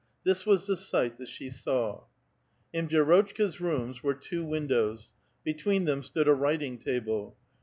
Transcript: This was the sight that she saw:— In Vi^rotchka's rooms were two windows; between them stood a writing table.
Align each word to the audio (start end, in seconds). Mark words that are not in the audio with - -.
This 0.23 0.47
was 0.47 0.65
the 0.65 0.77
sight 0.77 1.19
that 1.19 1.27
she 1.27 1.47
saw:— 1.51 2.05
In 2.73 2.87
Vi^rotchka's 2.87 3.61
rooms 3.61 4.01
were 4.01 4.15
two 4.15 4.43
windows; 4.43 5.09
between 5.43 5.85
them 5.85 6.01
stood 6.01 6.27
a 6.27 6.33
writing 6.33 6.79
table. 6.79 7.37